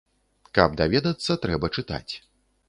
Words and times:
Каб 0.57 0.69
даведацца, 0.79 1.37
трэба 1.45 1.71
чытаць. 1.79 2.13